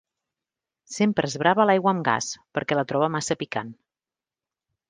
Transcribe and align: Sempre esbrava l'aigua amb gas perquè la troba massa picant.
Sempre 0.93 1.29
esbrava 1.31 1.67
l'aigua 1.71 1.93
amb 1.97 2.05
gas 2.09 2.31
perquè 2.59 2.81
la 2.81 2.87
troba 2.93 3.13
massa 3.17 3.41
picant. 3.45 3.73